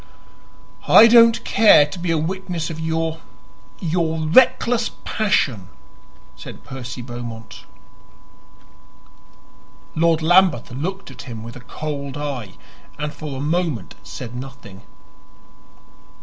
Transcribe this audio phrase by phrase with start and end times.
[0.87, 3.19] "I don't care to be a witness of your
[3.79, 5.69] your reckless passion,"
[6.35, 7.65] said Percy Beaumont.
[9.93, 12.53] Lord Lambeth looked at him with a cold eye
[12.97, 14.81] and for a moment said nothing.